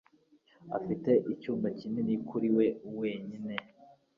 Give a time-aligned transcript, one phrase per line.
[0.77, 2.65] Afite icyumba kinini kuri we
[2.99, 3.55] wenyine.